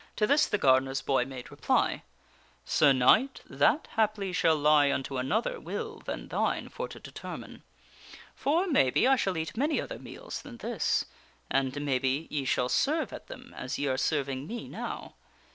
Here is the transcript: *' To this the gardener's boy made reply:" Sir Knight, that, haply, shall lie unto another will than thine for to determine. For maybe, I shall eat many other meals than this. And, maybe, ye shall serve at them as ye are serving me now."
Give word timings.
*' 0.09 0.15
To 0.15 0.25
this 0.25 0.47
the 0.47 0.57
gardener's 0.57 1.03
boy 1.03 1.25
made 1.25 1.51
reply:" 1.51 2.01
Sir 2.65 2.91
Knight, 2.91 3.41
that, 3.47 3.87
haply, 3.97 4.33
shall 4.33 4.55
lie 4.55 4.91
unto 4.91 5.17
another 5.19 5.59
will 5.59 5.99
than 5.99 6.27
thine 6.29 6.69
for 6.69 6.87
to 6.87 6.99
determine. 6.99 7.61
For 8.33 8.65
maybe, 8.65 9.07
I 9.07 9.15
shall 9.15 9.37
eat 9.37 9.55
many 9.55 9.79
other 9.79 9.99
meals 9.99 10.41
than 10.41 10.57
this. 10.57 11.05
And, 11.51 11.79
maybe, 11.85 12.25
ye 12.31 12.45
shall 12.45 12.67
serve 12.67 13.13
at 13.13 13.27
them 13.27 13.53
as 13.55 13.77
ye 13.77 13.85
are 13.89 13.95
serving 13.95 14.47
me 14.47 14.67
now." 14.67 15.13